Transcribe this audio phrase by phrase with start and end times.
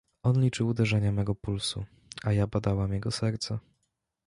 [0.23, 1.85] On liczył uderzenia mego pulsu,
[2.23, 3.59] a ja badałam jego serce…